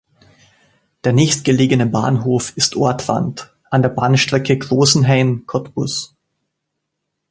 [1.03, 6.15] Der nächstgelegene Bahnhof ist "Ortrand" an der Bahnstrecke Großenhain–Cottbus.